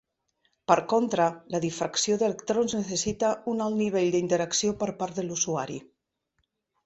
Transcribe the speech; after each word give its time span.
Per 0.69 0.75
contra, 0.93 1.27
la 1.55 1.59
difracció 1.65 2.15
d'electrons 2.21 2.73
necessita 2.79 3.29
un 3.53 3.61
alt 3.67 3.77
nivell 3.83 4.09
d'interacció 4.15 4.75
per 4.83 4.89
part 5.03 5.19
de 5.21 5.27
l'usuari. 5.27 5.77